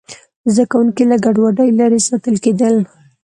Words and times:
زده 0.53 0.65
کوونکي 0.71 1.03
له 1.11 1.17
ګډوډۍ 1.25 1.69
لرې 1.79 1.99
ساتل 2.07 2.35
کېدل. 2.45 2.75